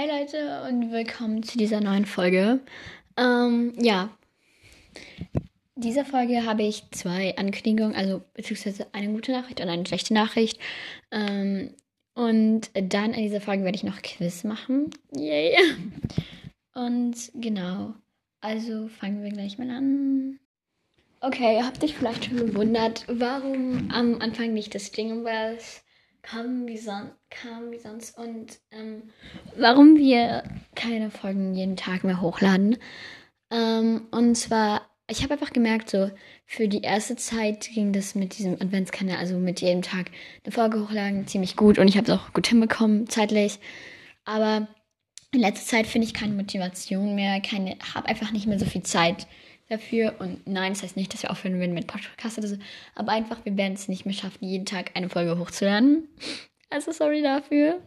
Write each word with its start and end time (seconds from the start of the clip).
Hi 0.00 0.06
Leute 0.08 0.62
und 0.66 0.92
willkommen 0.92 1.42
zu 1.42 1.58
dieser 1.58 1.82
neuen 1.82 2.06
Folge. 2.06 2.60
Ähm, 3.18 3.74
ja, 3.76 4.08
dieser 5.74 6.06
Folge 6.06 6.46
habe 6.46 6.62
ich 6.62 6.90
zwei 6.90 7.36
Ankündigungen, 7.36 7.94
also 7.94 8.22
beziehungsweise 8.32 8.86
eine 8.94 9.12
gute 9.12 9.32
Nachricht 9.32 9.60
und 9.60 9.68
eine 9.68 9.84
schlechte 9.84 10.14
Nachricht. 10.14 10.58
Ähm, 11.10 11.74
und 12.14 12.70
dann 12.72 13.12
in 13.12 13.24
dieser 13.24 13.42
Folge 13.42 13.62
werde 13.64 13.76
ich 13.76 13.84
noch 13.84 14.00
Quiz 14.00 14.42
machen. 14.42 14.88
Yay! 15.14 15.54
Und 16.74 17.30
genau, 17.34 17.92
also 18.40 18.88
fangen 18.88 19.22
wir 19.22 19.30
gleich 19.30 19.58
mal 19.58 19.68
an. 19.68 20.40
Okay, 21.20 21.60
habt 21.62 21.82
dich 21.82 21.94
vielleicht 21.94 22.24
schon 22.24 22.38
gewundert, 22.38 23.04
warum 23.06 23.90
am 23.92 24.18
Anfang 24.22 24.54
nicht 24.54 24.74
das 24.74 24.96
Jingle 24.96 25.24
Bells 25.24 25.82
kam 26.22 26.66
wie, 26.66 26.78
son 26.78 27.10
kam 27.30 27.70
wie 27.70 27.78
sonst 27.78 28.16
und 28.18 28.58
ähm, 28.70 29.10
warum 29.56 29.96
wir 29.96 30.44
keine 30.74 31.10
Folgen 31.10 31.54
jeden 31.54 31.76
Tag 31.76 32.04
mehr 32.04 32.20
hochladen. 32.20 32.76
Ähm, 33.50 34.06
und 34.10 34.34
zwar, 34.36 34.82
ich 35.08 35.22
habe 35.22 35.34
einfach 35.34 35.52
gemerkt, 35.52 35.90
so 35.90 36.10
für 36.46 36.68
die 36.68 36.82
erste 36.82 37.16
Zeit 37.16 37.68
ging 37.72 37.92
das 37.92 38.14
mit 38.14 38.38
diesem 38.38 38.54
Adventskanal, 38.54 39.16
also 39.16 39.36
mit 39.38 39.60
jedem 39.60 39.82
Tag 39.82 40.10
eine 40.44 40.52
Folge 40.52 40.80
hochladen, 40.80 41.26
ziemlich 41.26 41.56
gut 41.56 41.78
und 41.78 41.88
ich 41.88 41.96
habe 41.96 42.10
es 42.10 42.18
auch 42.18 42.32
gut 42.32 42.46
hinbekommen 42.46 43.08
zeitlich. 43.08 43.58
Aber 44.24 44.68
in 45.32 45.40
letzter 45.40 45.66
Zeit 45.66 45.86
finde 45.86 46.06
ich 46.06 46.14
keine 46.14 46.34
Motivation 46.34 47.14
mehr, 47.14 47.40
keine, 47.40 47.76
habe 47.94 48.08
einfach 48.08 48.32
nicht 48.32 48.46
mehr 48.46 48.58
so 48.58 48.66
viel 48.66 48.82
Zeit 48.82 49.26
dafür. 49.68 50.16
Und 50.18 50.46
nein, 50.46 50.72
das 50.72 50.82
heißt 50.82 50.96
nicht, 50.96 51.14
dass 51.14 51.22
wir 51.22 51.30
aufhören 51.30 51.58
werden 51.60 51.74
mit 51.74 51.86
Podcast 51.86 52.38
oder 52.38 52.48
so. 52.48 52.56
Aber 52.94 53.12
einfach, 53.12 53.44
wir 53.44 53.56
werden 53.56 53.74
es 53.74 53.88
nicht 53.88 54.04
mehr 54.04 54.14
schaffen, 54.14 54.44
jeden 54.44 54.66
Tag 54.66 54.90
eine 54.94 55.08
Folge 55.08 55.38
hochzuladen. 55.38 56.08
Also 56.68 56.92
sorry 56.92 57.22
dafür. 57.22 57.80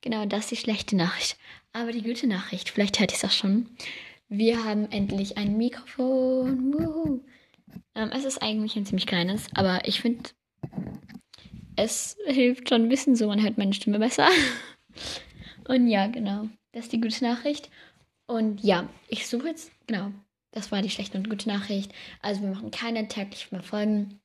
Genau, 0.00 0.24
das 0.26 0.44
ist 0.44 0.50
die 0.50 0.56
schlechte 0.56 0.96
Nachricht. 0.96 1.36
Aber 1.72 1.92
die 1.92 2.02
gute 2.02 2.26
Nachricht, 2.26 2.70
vielleicht 2.70 2.98
hört 2.98 3.12
ihr 3.12 3.16
es 3.16 3.24
auch 3.24 3.30
schon. 3.30 3.68
Wir 4.28 4.64
haben 4.64 4.90
endlich 4.90 5.36
ein 5.36 5.56
Mikrofon. 5.56 7.20
Ähm, 7.94 8.10
es 8.12 8.24
ist 8.24 8.42
eigentlich 8.42 8.76
ein 8.76 8.86
ziemlich 8.86 9.06
kleines, 9.06 9.48
aber 9.54 9.86
ich 9.86 10.00
finde, 10.00 10.30
es 11.76 12.16
hilft 12.26 12.68
schon 12.68 12.82
ein 12.82 12.88
bisschen 12.88 13.14
so, 13.14 13.28
man 13.28 13.42
hört 13.42 13.58
meine 13.58 13.74
Stimme 13.74 13.98
besser. 13.98 14.28
Und 15.68 15.88
ja, 15.88 16.06
genau, 16.06 16.48
das 16.72 16.84
ist 16.84 16.92
die 16.92 17.00
gute 17.00 17.24
Nachricht. 17.24 17.70
Und 18.26 18.62
ja, 18.62 18.88
ich 19.08 19.26
suche 19.26 19.48
jetzt, 19.48 19.70
genau, 19.86 20.12
das 20.52 20.72
war 20.72 20.82
die 20.82 20.90
schlechte 20.90 21.18
und 21.18 21.28
gute 21.28 21.48
Nachricht. 21.48 21.92
Also 22.22 22.42
wir 22.42 22.50
machen 22.50 22.70
keine 22.70 23.08
täglichen 23.08 23.56
mehr 23.56 23.62
Folgen. 23.62 24.20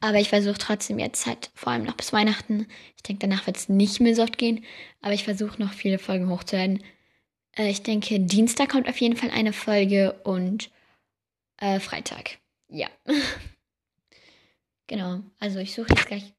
Aber 0.00 0.18
ich 0.18 0.28
versuche 0.28 0.58
trotzdem 0.58 0.98
jetzt 0.98 1.26
halt, 1.26 1.50
vor 1.54 1.72
allem 1.72 1.84
noch 1.84 1.96
bis 1.96 2.12
Weihnachten. 2.12 2.66
Ich 2.96 3.02
denke, 3.02 3.26
danach 3.26 3.46
wird 3.46 3.56
es 3.56 3.68
nicht 3.68 4.00
mehr 4.00 4.14
so 4.14 4.22
oft 4.22 4.38
gehen. 4.38 4.64
Aber 5.00 5.12
ich 5.12 5.24
versuche 5.24 5.60
noch 5.60 5.72
viele 5.72 5.98
Folgen 5.98 6.28
hochzuladen. 6.28 6.82
Äh, 7.56 7.70
ich 7.70 7.82
denke, 7.82 8.20
Dienstag 8.20 8.70
kommt 8.70 8.88
auf 8.88 9.00
jeden 9.00 9.16
Fall 9.16 9.30
eine 9.30 9.52
Folge 9.52 10.12
und 10.24 10.70
äh, 11.58 11.80
Freitag. 11.80 12.38
Ja. 12.68 12.88
genau. 14.86 15.20
Also 15.38 15.58
ich 15.58 15.74
suche 15.74 15.88
jetzt 15.90 16.06
gleich 16.06 16.34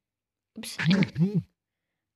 ups, 0.56 0.78
einen, 0.80 1.46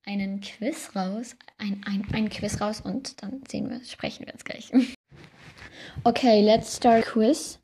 einen 0.04 0.40
Quiz 0.40 0.90
raus. 0.94 1.36
Ein, 1.58 1.82
ein, 1.86 2.06
ein 2.12 2.28
Quiz 2.28 2.60
raus 2.60 2.80
und 2.80 3.22
dann 3.22 3.42
sehen 3.48 3.70
wir, 3.70 3.84
sprechen 3.84 4.26
wir 4.26 4.32
jetzt 4.32 4.44
gleich. 4.44 4.72
okay, 6.04 6.42
let's 6.42 6.76
start 6.76 7.06
Quiz. 7.06 7.58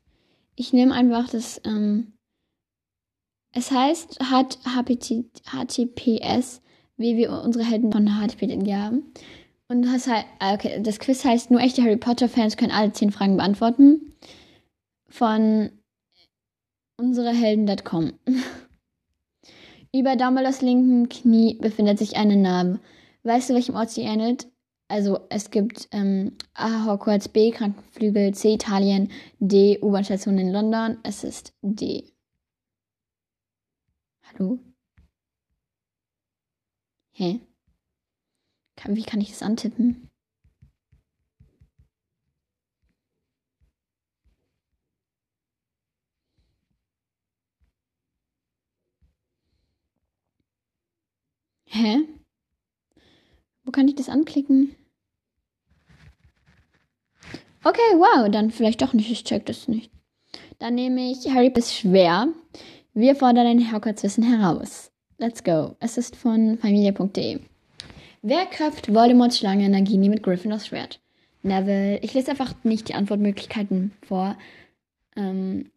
Ich 0.55 0.73
nehme 0.73 0.93
einfach 0.93 1.29
das. 1.29 1.61
Ähm, 1.65 2.13
es 3.53 3.71
heißt 3.71 4.19
hat 4.19 4.59
HTTPS, 4.63 6.61
wie 6.97 7.17
wir 7.17 7.31
unsere 7.31 7.65
Helden 7.65 7.91
von 7.91 8.07
HTTP 8.07 8.73
haben. 8.73 9.13
Und 9.69 9.81
das, 9.83 10.07
heißt, 10.07 10.25
ah, 10.39 10.53
okay, 10.53 10.81
das 10.81 10.99
Quiz 10.99 11.25
heißt, 11.25 11.51
nur 11.51 11.59
echte 11.59 11.83
Harry 11.83 11.97
Potter-Fans 11.97 12.55
können 12.55 12.71
alle 12.71 12.93
zehn 12.93 13.11
Fragen 13.11 13.37
beantworten. 13.37 14.13
Von 15.09 15.71
unserehelden.com. 16.97 18.13
Über 19.97 20.15
Dumbledores 20.15 20.61
linken 20.61 21.09
Knie 21.09 21.55
befindet 21.55 21.97
sich 21.97 22.17
eine 22.17 22.35
Narbe. 22.35 22.79
Weißt 23.23 23.49
du, 23.49 23.55
welchem 23.55 23.73
Ort 23.73 23.89
sie 23.89 24.03
ähnelt? 24.03 24.47
Also 24.89 25.25
es 25.31 25.49
gibt 25.49 25.87
ähm, 25.91 26.37
A. 26.53 26.85
Hogwarts, 26.85 27.27
B. 27.27 27.49
Krankenflügel, 27.49 28.31
C. 28.35 28.53
Italien, 28.53 29.11
D. 29.39 29.79
U-Bahn-Station 29.81 30.37
in 30.37 30.51
London. 30.51 30.99
Es 31.01 31.23
ist 31.23 31.55
D. 31.63 32.13
Hallo? 34.21 34.59
Hä? 37.13 37.39
Kann, 38.75 38.95
wie 38.95 39.03
kann 39.03 39.19
ich 39.19 39.31
das 39.31 39.41
antippen? 39.41 40.11
Hä? 51.77 51.99
Wo 53.63 53.71
kann 53.71 53.87
ich 53.87 53.93
das 53.93 54.09
anklicken? 54.09 54.75
Okay, 57.63 57.93
wow, 57.97 58.31
dann 58.31 58.49
vielleicht 58.49 58.81
doch 58.81 58.93
nicht. 58.93 59.11
Ich 59.11 59.23
check 59.23 59.45
das 59.45 59.67
nicht. 59.67 59.91
Dann 60.57 60.73
nehme 60.73 61.11
ich 61.11 61.29
Harry 61.29 61.51
ist 61.55 61.75
schwer. 61.75 62.29
Wir 62.95 63.15
fordern 63.15 63.45
ein 63.45 63.71
Hogwarts-Wissen 63.71 64.23
heraus. 64.23 64.91
Let's 65.19 65.43
go. 65.43 65.75
Es 65.79 65.99
ist 65.99 66.15
von 66.15 66.57
familie.de. 66.57 67.41
Wer 68.23 68.45
köpft 68.47 68.91
Voldemorts 68.91 69.37
Schlange 69.37 69.69
Nagini 69.69 70.09
mit 70.09 70.23
Gryffindors 70.23 70.65
Schwert? 70.65 70.99
Neville. 71.43 71.99
Ich 71.99 72.15
lese 72.15 72.31
einfach 72.31 72.55
nicht 72.63 72.89
die 72.89 72.95
Antwortmöglichkeiten 72.95 73.91
vor. 74.01 74.35
Ähm, 75.15 75.69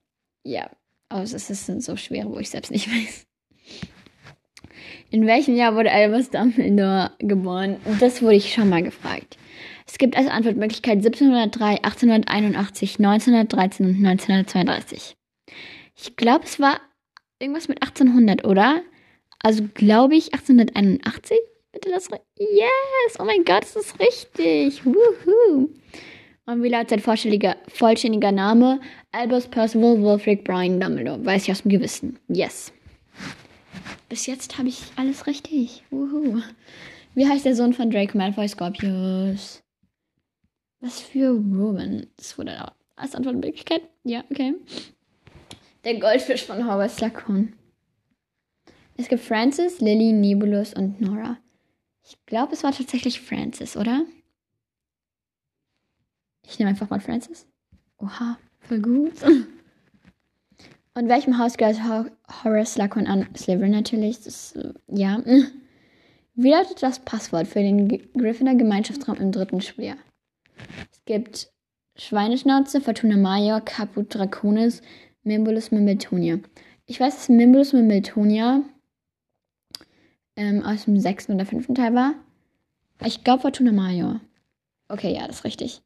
ja, 0.45 0.71
aber 1.11 1.25
es 1.25 1.33
sind 1.33 1.85
so 1.85 1.97
schwer, 1.97 2.31
wo 2.31 2.39
ich 2.39 2.49
selbst 2.49 2.71
nicht 2.71 2.89
weiß. 2.91 3.27
In 5.13 5.27
welchem 5.27 5.57
Jahr 5.57 5.75
wurde 5.75 5.91
Albus 5.91 6.31
Dumbledore 6.31 7.11
geboren? 7.19 7.79
Das 7.99 8.23
wurde 8.23 8.37
ich 8.37 8.55
schon 8.55 8.69
mal 8.69 8.83
gefragt. 8.83 9.37
Es 9.85 9.99
gibt 9.99 10.17
als 10.17 10.29
Antwortmöglichkeit 10.29 10.99
1703, 10.99 11.83
1881, 11.83 12.99
1913 13.01 13.87
und 13.87 14.07
1932. 14.07 15.17
Ich 15.97 16.15
glaube, 16.15 16.45
es 16.45 16.61
war 16.61 16.81
irgendwas 17.41 17.67
mit 17.67 17.83
1800, 17.83 18.45
oder? 18.45 18.83
Also 19.43 19.65
glaube 19.75 20.15
ich 20.15 20.33
1881? 20.33 21.37
Bitte 21.73 21.91
das. 21.91 22.09
Yes! 22.39 23.19
Oh 23.19 23.25
mein 23.25 23.45
Gott, 23.45 23.63
das 23.63 23.75
ist 23.75 23.99
richtig! 23.99 24.85
Woohoo! 24.85 25.71
Und 26.47 26.63
wie 26.63 26.69
lautet 26.69 26.91
sein 26.91 27.57
vollständiger, 27.69 28.33
Name? 28.33 28.81
Albus 29.11 29.49
Percival 29.49 30.01
Wolfric 30.03 30.45
Brian 30.45 30.79
Dumbledore. 30.79 31.25
Weiß 31.25 31.45
ich 31.45 31.51
aus 31.51 31.63
dem 31.63 31.73
Gewissen. 31.73 32.19
Yes. 32.29 32.73
Bis 34.11 34.27
jetzt 34.27 34.59
habe 34.59 34.69
ich 34.69 34.83
alles 34.97 35.29
richtig. 35.29 35.85
Wuhu. 35.91 36.43
Wie 37.15 37.29
heißt 37.29 37.45
der 37.45 37.55
Sohn 37.55 37.73
von 37.73 37.91
Draco 37.91 38.19
Malfoy 38.19 38.49
Scorpius? 38.49 39.63
Was 40.81 41.01
für 41.01 41.31
Ruben? 41.31 42.09
Das 42.17 42.37
wurde 42.37 42.51
da 42.51 42.75
als 42.97 43.15
Antwortmöglichkeit. 43.15 43.83
Ja, 44.03 44.25
okay. 44.29 44.57
Der 45.85 46.01
Goldfisch 46.01 46.45
von 46.45 46.67
Howard 46.67 46.91
Slughorn. 46.91 47.55
Es 48.97 49.07
gibt 49.07 49.23
Francis, 49.23 49.81
Lily, 49.81 50.13
Nebulus 50.13 50.75
und 50.75 51.01
Nora. 51.01 51.39
Ich 52.03 52.19
glaube, 52.27 52.55
es 52.55 52.65
war 52.65 52.73
tatsächlich 52.73 53.21
Francis, 53.21 53.77
oder? 53.77 54.05
Ich 56.45 56.59
nehme 56.59 56.71
einfach 56.71 56.91
mal 56.91 57.01
Francis. 57.01 57.47
Oha, 57.99 58.39
voll 58.59 58.81
gut. 58.81 59.15
Und 60.95 61.09
welchem 61.09 61.39
Haus 61.39 61.57
gehört 61.57 62.11
Horace 62.45 62.75
Slughorn 62.75 63.07
an? 63.07 63.29
Slytherin 63.37 63.71
natürlich. 63.71 64.23
Das, 64.23 64.53
äh, 64.57 64.73
ja. 64.89 65.23
Wie 66.35 66.51
lautet 66.51 66.83
das 66.83 67.01
Passwort 67.01 67.47
für 67.47 67.61
den 67.61 67.89
Gryffindor 68.13 68.57
Gemeinschaftsraum 68.57 69.17
im 69.17 69.33
dritten 69.33 69.61
Schuljahr? 69.61 69.97
Es 70.91 71.05
gibt 71.05 71.51
Schweineschnauze, 71.97 72.81
Fortuna 72.81 73.17
Major, 73.17 73.61
Caput 73.61 74.15
Draconis, 74.15 74.83
Mimbulus 75.23 75.71
Mimbletonia. 75.71 76.39
Ich 76.87 76.99
weiß, 76.99 77.15
dass 77.15 77.29
Mimbulus 77.29 77.73
Mimbletonia 77.73 78.63
ähm, 80.37 80.63
aus 80.65 80.87
dem 80.87 80.99
sechsten 80.99 81.35
oder 81.35 81.47
fünften 81.47 81.75
Teil 81.75 81.95
war. 81.95 82.15
Ich 83.05 83.23
glaube 83.23 83.43
Fortuna 83.43 83.73
Major. 83.73 84.21
Okay, 84.89 85.15
ja, 85.15 85.27
das 85.27 85.37
ist 85.37 85.45
richtig. 85.45 85.83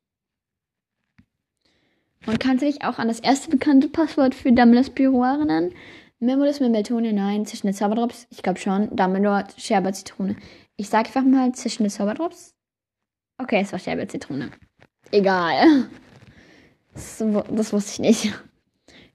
Und 2.26 2.40
kannst 2.40 2.62
du 2.62 2.66
dich 2.66 2.82
auch 2.82 2.98
an 2.98 3.08
das 3.08 3.20
erste 3.20 3.50
bekannte 3.50 3.88
Passwort 3.88 4.34
für 4.34 4.52
Dumbledores 4.52 4.90
Büro 4.90 5.22
erinnern? 5.22 5.72
Mimulus, 6.20 6.60
Mimmeltone, 6.60 7.12
nein. 7.12 7.44
Zwischen 7.44 7.66
den 7.66 7.74
Zauberdrops? 7.74 8.26
Ich 8.30 8.42
glaube 8.42 8.58
schon. 8.58 8.94
Dumbledore, 8.96 9.44
Scherbe, 9.58 9.92
Zitrone. 9.92 10.36
Ich 10.76 10.88
sag 10.88 11.06
einfach 11.06 11.24
mal 11.24 11.52
zwischen 11.52 11.82
den 11.84 11.90
Zauberdrops. 11.90 12.54
Okay, 13.38 13.60
es 13.60 13.72
war 13.72 13.78
Scherbe, 13.78 14.06
Zitrone. 14.06 14.50
Egal. 15.10 15.88
Das, 16.94 17.22
das 17.50 17.72
wusste 17.72 17.92
ich 17.92 17.98
nicht. 17.98 18.34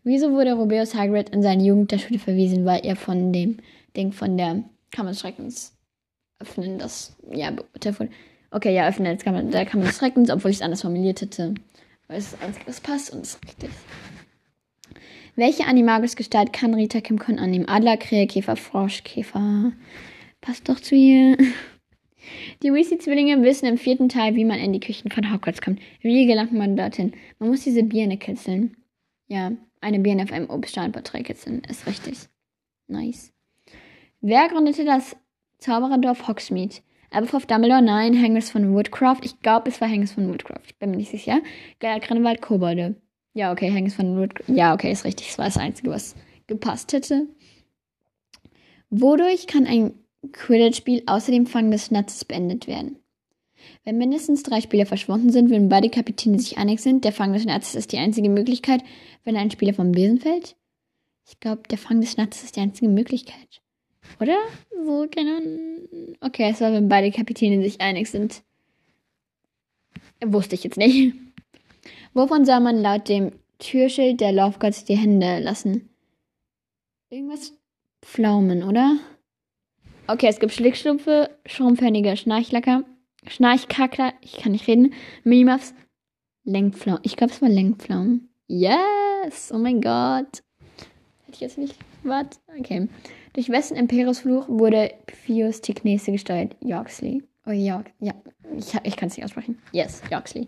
Wieso 0.04 0.32
wurde 0.32 0.54
Rubeus 0.54 0.96
Hagrid 0.96 1.30
in 1.30 1.42
seine 1.42 1.64
Jugend 1.64 1.92
der 1.92 1.98
Schule 1.98 2.20
verwiesen? 2.20 2.66
Weil 2.66 2.86
er 2.86 2.96
von 2.96 3.34
dem 3.34 3.58
Ding 3.96 4.12
von 4.12 4.38
der 4.38 4.64
Kammer 4.92 5.10
des 5.12 5.20
Schreckens 5.20 5.76
öffnen 6.40 6.80
das, 6.80 7.16
ja, 7.32 7.52
Telefon. 7.80 8.10
Okay, 8.52 8.74
ja, 8.74 8.88
öffnen, 8.88 9.12
jetzt 9.12 9.24
kann 9.24 9.34
man, 9.34 9.52
da 9.52 9.66
kann 9.66 9.80
man 9.80 9.88
das 9.88 10.02
recken, 10.02 10.30
obwohl 10.32 10.52
ich 10.52 10.58
es 10.58 10.64
anders 10.64 10.82
formuliert 10.82 11.22
hätte. 11.22 11.54
Weil 12.10 12.18
es 12.18 12.26
ist 12.26 12.34
das 12.34 12.42
Einzige, 12.42 12.68
was 12.68 12.82
passt 12.82 13.14
und 13.14 13.22
ist 13.22 13.40
richtig. 13.46 13.70
Welche 15.36 15.66
Animagus-Gestalt 15.68 16.52
kann 16.52 16.74
Rita 16.74 17.02
Kimcon 17.02 17.38
annehmen? 17.38 17.70
Adler, 17.70 17.98
Krähe, 17.98 18.26
Käfer, 18.26 18.56
Frosch, 18.56 19.04
Käfer. 19.04 19.72
Passt 20.42 20.68
doch 20.68 20.80
zu 20.80 20.96
ihr. 20.96 21.38
Die 22.64 22.74
Weasley-Zwillinge 22.74 23.42
wissen 23.44 23.68
im 23.68 23.78
vierten 23.78 24.10
Teil, 24.10 24.36
wie 24.36 24.44
man 24.44 24.60
in 24.60 24.74
die 24.74 24.80
Küchen 24.80 25.12
von 25.12 25.32
Hogwarts 25.32 25.62
kommt. 25.62 25.80
Wie 26.02 26.26
gelangt 26.26 26.52
man 26.52 26.76
dorthin? 26.76 27.14
Man 27.38 27.50
muss 27.50 27.64
diese 27.64 27.84
Birne 27.84 28.18
kitzeln. 28.18 28.76
Ja, 29.28 29.52
eine 29.80 30.00
Birne 30.00 30.24
auf 30.24 30.32
einem 30.32 30.50
Obststeinporträt 30.50 31.24
kitzeln. 31.24 31.62
Ist 31.70 31.86
richtig. 31.86 32.28
Nice. 32.88 33.32
Wer 34.20 34.50
gründete 34.50 34.84
das 34.84 35.16
Zaubererdorf 35.60 36.28
Hogsmeade? 36.28 36.82
Aberforth 37.12 37.50
Dumbledore? 37.50 37.82
Nein. 37.82 38.14
Hengels 38.14 38.50
von 38.52 38.74
Woodcroft? 38.74 39.26
Ich 39.26 39.40
glaube, 39.42 39.70
es 39.70 39.82
war 39.82 39.88
Hengels 39.88 40.12
von 40.12 40.28
Woodcroft. 40.30 40.66
Ich 40.68 40.78
bin 40.78 40.92
mir 40.92 40.98
nicht 40.98 41.12
sicher. 41.12 41.42
Grindelwald 41.80 42.42
Kobolde. 42.42 42.96
Ja, 43.34 43.52
okay, 43.52 43.72
Hengels 43.72 43.96
von 43.96 44.18
Woodcroft. 44.18 44.50
Ja, 44.50 44.74
okay, 44.74 44.92
ist 44.92 45.06
richtig. 45.06 45.28
Das 45.28 45.38
war 45.38 45.46
das 45.46 45.58
Einzige, 45.58 45.90
was 45.92 46.16
gepasst 46.48 46.94
hätte. 46.94 47.28
Wodurch 48.90 49.48
kann 49.48 49.66
ein 49.66 49.94
Quidditch-Spiel 50.32 51.04
außer 51.06 51.32
dem 51.32 51.46
Fang 51.46 51.72
des 51.72 51.86
Schnatzes 51.86 52.26
beendet 52.26 52.68
werden? 52.68 52.98
Wenn 53.84 53.98
mindestens 53.98 54.44
drei 54.44 54.62
Spieler 54.62 54.86
verschwunden 54.86 55.32
sind, 55.32 55.50
wenn 55.50 55.70
beide 55.70 55.90
Kapitäne 55.90 56.40
sich 56.40 56.58
einig 56.58 56.80
sind, 56.80 57.06
der 57.06 57.12
Fang 57.12 57.34
des 57.34 57.44
Schnatzes 57.44 57.76
ist 57.76 57.92
die 57.92 57.98
einzige 57.98 58.30
Möglichkeit, 58.30 58.84
wenn 59.24 59.36
ein 59.36 59.52
Spieler 59.52 59.74
vom 59.74 59.92
Besen 59.92 60.20
fällt? 60.20 60.56
Ich 61.28 61.40
glaube, 61.40 61.64
der 61.70 61.78
Fang 61.78 62.02
des 62.02 62.14
Schnatzes 62.14 62.46
ist 62.46 62.56
die 62.56 62.62
einzige 62.62 62.90
Möglichkeit. 62.90 63.62
Oder? 64.20 64.38
So, 64.84 65.08
keine 65.14 65.38
Ahnung. 65.38 66.16
Okay, 66.22 66.50
es 66.52 66.62
war, 66.62 66.72
wenn 66.74 66.90
beide 66.90 67.12
Kapitäne 67.12 67.64
sich 67.64 67.80
einig 67.82 68.10
sind. 68.10 68.44
Wusste 70.24 70.56
ich 70.56 70.64
jetzt 70.64 70.78
nicht. 70.78 71.16
Wovon 72.14 72.46
soll 72.46 72.60
man 72.60 72.82
laut 72.82 73.08
dem 73.08 73.32
Türschild 73.60 74.20
der 74.20 74.32
Laufgods 74.32 74.86
die 74.86 74.98
Hände 74.98 75.40
lassen? 75.40 75.90
Irgendwas 77.10 77.54
Pflaumen, 78.02 78.64
oder? 78.64 78.98
Okay, 80.08 80.28
es 80.28 80.40
gibt 80.40 80.54
Schlickschlupfe, 80.54 81.30
schrumpfhörnige 81.46 82.18
Schnarchlacker, 82.18 82.84
Schnarchkackler, 83.28 84.14
ich 84.22 84.38
kann 84.38 84.54
nicht 84.54 84.68
reden, 84.68 84.94
Minimuffs, 85.24 85.74
Lenkpflaumen. 86.46 87.02
Ich 87.04 87.16
glaube, 87.16 87.34
es 87.34 87.42
war 87.42 87.50
Lenkpflaumen. 87.50 88.30
Yes! 88.48 89.52
Oh 89.54 89.60
mein 89.60 89.82
Gott. 89.82 90.42
Hätte 91.30 91.36
ich 91.36 91.42
jetzt 91.42 91.58
nicht. 91.60 91.76
Was? 92.02 92.42
Okay. 92.58 92.90
Durch 93.34 93.50
wessen 93.50 93.78
Imperiusfluch 93.78 94.50
wurde 94.50 94.92
Pius 95.06 95.62
Tignese 95.62 96.12
gesteuert? 96.12 96.56
Yorksley. 96.60 97.22
Oh, 97.46 97.52
York. 97.52 97.92
Ja, 98.00 98.16
ich, 98.58 98.74
ich 98.84 98.96
kann 98.98 99.10
es 99.10 99.16
nicht 99.16 99.24
aussprechen. 99.24 99.62
Yes, 99.72 100.02
Yorksley. 100.10 100.48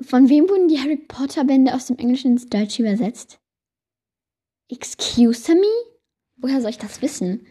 Von 0.00 0.30
wem 0.30 0.48
wurden 0.48 0.68
die 0.68 0.78
Harry 0.78 0.96
Potter 0.96 1.44
Bände 1.44 1.74
aus 1.74 1.88
dem 1.88 1.98
Englischen 1.98 2.30
ins 2.30 2.46
Deutsche 2.46 2.80
übersetzt? 2.80 3.38
Excuse 4.70 5.54
me? 5.54 5.66
Woher 6.36 6.62
soll 6.62 6.70
ich 6.70 6.78
das 6.78 7.02
wissen? 7.02 7.46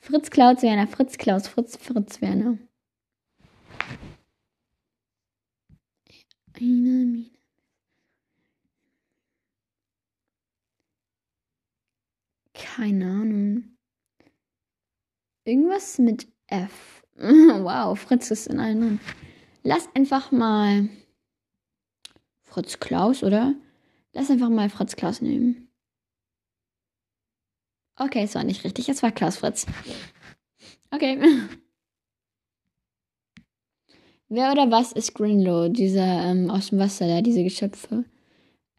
Fritz 0.00 0.30
Klaus 0.30 0.60
Werner, 0.62 0.88
Fritz 0.88 1.18
Klaus, 1.18 1.46
Fritz 1.46 1.76
Fritz 1.76 2.20
Werner. 2.20 2.58
Eine 6.58 6.66
Mine. 6.66 7.35
Keine 12.56 13.06
Ahnung. 13.06 13.76
Irgendwas 15.44 15.98
mit 15.98 16.26
F. 16.46 17.02
Wow, 17.18 17.98
Fritz 17.98 18.30
ist 18.30 18.46
in 18.46 18.60
einem. 18.60 19.00
Lass 19.62 19.88
einfach 19.94 20.32
mal 20.32 20.88
Fritz 22.42 22.78
Klaus, 22.78 23.22
oder? 23.22 23.54
Lass 24.12 24.30
einfach 24.30 24.50
mal 24.50 24.68
Fritz 24.68 24.96
Klaus 24.96 25.22
nehmen. 25.22 25.68
Okay, 27.96 28.24
es 28.24 28.34
war 28.34 28.44
nicht 28.44 28.64
richtig. 28.64 28.90
Es 28.90 29.02
war 29.02 29.12
Klaus 29.12 29.38
Fritz. 29.38 29.66
Okay. 30.90 31.18
Wer 34.28 34.52
oder 34.52 34.70
was 34.70 34.92
ist 34.92 35.14
Grinlow? 35.14 35.68
Dieser 35.68 36.30
ähm, 36.30 36.50
aus 36.50 36.68
dem 36.68 36.78
Wasser 36.78 37.06
da, 37.08 37.22
diese 37.22 37.44
Geschöpfe. 37.44 38.04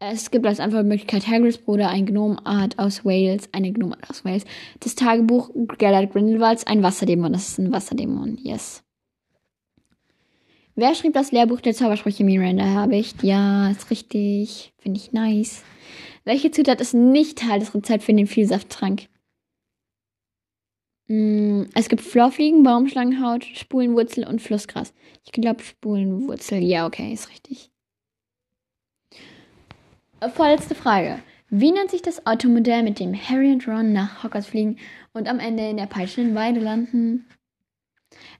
Es 0.00 0.30
gibt 0.30 0.46
als 0.46 0.60
Antwortmöglichkeit 0.60 1.26
Hagrids 1.26 1.58
Bruder, 1.58 1.88
ein 1.88 2.06
Gnomart 2.06 2.78
aus 2.78 3.04
Wales, 3.04 3.48
eine 3.52 3.72
Gnomart 3.72 4.08
aus 4.08 4.24
Wales. 4.24 4.44
Das 4.78 4.94
Tagebuch 4.94 5.50
Gellert 5.76 6.12
Grindelwalds, 6.12 6.64
ein 6.68 6.84
Wasserdämon. 6.84 7.32
Das 7.32 7.48
ist 7.48 7.58
ein 7.58 7.72
Wasserdämon, 7.72 8.38
yes. 8.40 8.84
Wer 10.76 10.94
schrieb 10.94 11.14
das 11.14 11.32
Lehrbuch 11.32 11.60
der 11.60 11.74
Zaubersprüche 11.74 12.22
Miranda 12.22 12.64
Habicht? 12.64 13.24
Ja, 13.24 13.72
ist 13.72 13.90
richtig. 13.90 14.72
Finde 14.78 15.00
ich 15.00 15.12
nice. 15.12 15.64
Welche 16.24 16.52
Zutat 16.52 16.80
ist 16.80 16.94
nicht 16.94 17.38
Teil 17.38 17.58
des 17.58 17.74
Rezepts 17.74 18.04
für 18.04 18.14
den 18.14 18.28
Vielsafttrank? 18.28 19.08
Mm, 21.08 21.62
es 21.74 21.88
gibt 21.88 22.02
Florfliegen, 22.02 22.62
Baumschlangenhaut, 22.62 23.44
Spulenwurzel 23.44 24.24
und 24.24 24.40
Flussgras. 24.40 24.94
Ich 25.24 25.32
glaube 25.32 25.64
Spulenwurzel. 25.64 26.62
Ja, 26.62 26.86
okay, 26.86 27.12
ist 27.12 27.30
richtig. 27.30 27.72
Vorletzte 30.26 30.74
Frage. 30.74 31.20
Wie 31.48 31.70
nennt 31.70 31.92
sich 31.92 32.02
das 32.02 32.26
Automodell, 32.26 32.82
mit 32.82 32.98
dem 32.98 33.14
Harry 33.14 33.52
und 33.52 33.66
Ron 33.68 33.92
nach 33.92 34.24
Hogwarts 34.24 34.48
fliegen 34.48 34.76
und 35.12 35.28
am 35.28 35.38
Ende 35.38 35.68
in 35.68 35.76
der 35.76 35.86
peitschenden 35.86 36.34
Weide 36.34 36.58
landen? 36.58 37.24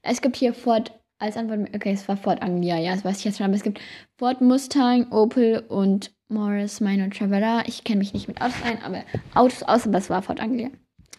Es 0.01 0.21
gibt 0.21 0.35
hier 0.35 0.53
Ford 0.53 0.91
als 1.19 1.37
Antwort, 1.37 1.73
okay, 1.73 1.93
es 1.93 2.07
war 2.09 2.17
Ford 2.17 2.41
Anglia, 2.41 2.77
ja, 2.77 2.93
das 2.93 3.05
weiß 3.05 3.19
ich 3.19 3.25
jetzt 3.25 3.37
schon, 3.37 3.45
aber 3.45 3.55
es 3.55 3.63
gibt 3.63 3.79
Ford 4.17 4.41
Mustang, 4.41 5.09
Opel 5.11 5.63
und 5.69 6.13
Morris 6.27 6.81
Minor 6.81 7.09
Traveller. 7.09 7.63
Ich 7.65 7.85
kenne 7.85 7.99
mich 7.99 8.13
nicht 8.13 8.27
mit 8.27 8.41
Autos 8.41 8.61
ein, 8.63 8.81
aber 8.83 9.03
Autos 9.33 9.63
aus, 9.63 9.87
aber 9.87 9.97
es 9.97 10.09
war 10.09 10.21
Ford 10.21 10.41
Anglia. 10.41 10.69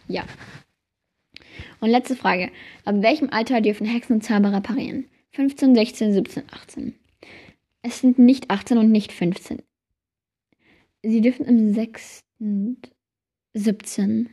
Ja. 0.09 0.25
Und 1.81 1.89
letzte 1.89 2.17
Frage. 2.17 2.51
Ab 2.85 2.97
welchem 2.99 3.31
Alter 3.31 3.63
dürfen 3.63 3.87
Hexen 3.87 4.17
und 4.17 4.23
Zauberer 4.23 4.61
parieren? 4.61 5.07
15, 5.33 5.75
16, 5.75 6.13
17, 6.13 6.43
18. 6.53 6.95
Es 7.83 8.01
sind 8.01 8.19
nicht 8.19 8.51
18 8.51 8.77
und 8.77 8.91
nicht 8.91 9.13
15. 9.13 9.63
Sie 11.03 11.21
dürfen 11.21 11.47
im 11.47 11.73
6. 11.73 12.21
17. 13.55 14.31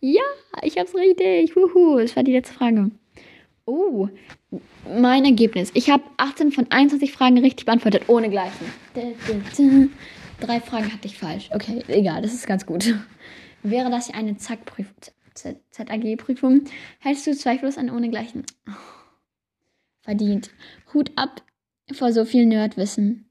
Ja, 0.00 0.22
ich 0.62 0.78
hab's 0.78 0.94
richtig. 0.94 1.56
Wuhu, 1.56 1.98
das 1.98 2.16
war 2.16 2.22
die 2.22 2.32
letzte 2.32 2.54
Frage. 2.54 2.90
Oh, 3.66 4.08
mein 4.86 5.24
Ergebnis. 5.24 5.70
Ich 5.72 5.88
habe 5.88 6.04
18 6.18 6.52
von 6.52 6.70
21 6.70 7.12
Fragen 7.12 7.38
richtig 7.38 7.64
beantwortet, 7.64 8.08
ohne 8.08 8.28
Gleichen. 8.28 8.66
Drei 10.40 10.60
Fragen 10.60 10.92
hatte 10.92 11.06
ich 11.06 11.16
falsch. 11.16 11.48
Okay, 11.54 11.82
egal, 11.88 12.20
das 12.20 12.34
ist 12.34 12.46
ganz 12.46 12.66
gut. 12.66 12.94
Wäre 13.62 13.90
das 13.90 14.10
eine 14.10 14.36
ZAG-Prüfung, 14.36 16.64
hältst 16.98 17.26
du 17.26 17.34
zweifellos 17.34 17.78
an 17.78 17.90
ohne 17.90 18.10
Gleichen. 18.10 18.44
Verdient. 20.02 20.50
Hut 20.92 21.12
ab 21.16 21.42
vor 21.92 22.12
so 22.12 22.26
viel 22.26 22.44
Nerdwissen. 22.44 23.23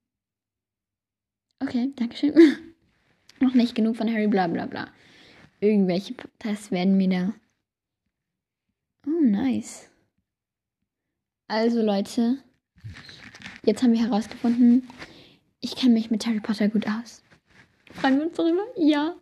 Okay, 1.60 1.92
Dankeschön. 1.96 2.34
Noch 3.40 3.54
nicht 3.54 3.76
genug 3.76 3.98
von 3.98 4.12
Harry, 4.12 4.28
bla 4.28 4.48
bla 4.48 4.66
bla. 4.66 4.90
Irgendwelche 5.60 6.16
Tests 6.40 6.72
werden 6.72 6.98
mir 6.98 7.10
da. 7.10 7.34
Oh, 9.08 9.22
nice. 9.22 9.90
Also 11.48 11.82
Leute, 11.82 12.38
jetzt 13.64 13.84
haben 13.84 13.94
wir 13.94 14.02
herausgefunden, 14.02 14.88
ich 15.60 15.76
kenne 15.76 15.94
mich 15.94 16.12
mit 16.12 16.26
Harry 16.26 16.40
Potter 16.40 16.68
gut 16.68 16.88
aus. 16.88 17.24
Freuen 17.92 18.18
wir 18.18 18.26
uns 18.28 18.36
darüber? 18.36 18.64
Ja. 18.76 19.16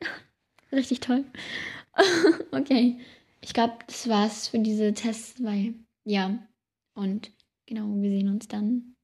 Richtig 0.72 1.00
toll. 1.00 1.24
okay. 2.52 2.98
Ich 3.40 3.54
glaube, 3.54 3.78
das 3.86 4.08
war's 4.08 4.48
für 4.48 4.58
diese 4.58 4.94
Tests, 4.94 5.42
weil, 5.42 5.74
ja. 6.04 6.38
Und 6.94 7.32
genau, 7.66 7.88
wir 8.00 8.10
sehen 8.10 8.28
uns 8.28 8.48
dann. 8.48 8.94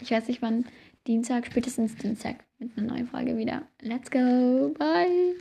Ich 0.00 0.10
weiß 0.10 0.28
nicht 0.28 0.42
wann. 0.42 0.66
Dienstag, 1.06 1.46
spätestens 1.46 1.96
Dienstag 1.96 2.44
mit 2.58 2.76
einer 2.76 2.92
neuen 2.92 3.06
Frage 3.06 3.36
wieder. 3.36 3.62
Let's 3.80 4.10
go. 4.10 4.72
Bye. 4.78 5.30